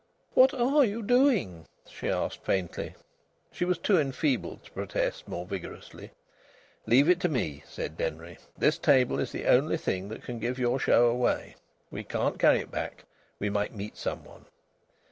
[0.33, 2.95] "What are you doing?" she asked faintly.
[3.51, 6.09] She was too enfeebled to protest more vigorously.
[6.87, 8.39] "Leave it to me," said Denry.
[8.57, 11.55] "This table is the only thing that can give your show away.
[11.91, 13.05] We can't carry it back.
[13.37, 14.45] We might meet some one."